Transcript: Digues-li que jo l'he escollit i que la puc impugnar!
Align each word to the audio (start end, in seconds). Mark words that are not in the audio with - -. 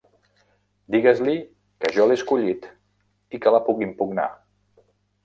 Digues-li 0.95 1.35
que 1.85 1.91
jo 1.97 2.07
l'he 2.09 2.17
escollit 2.19 2.65
i 3.39 3.41
que 3.45 3.55
la 3.57 3.61
puc 3.69 3.85
impugnar! 3.89 4.27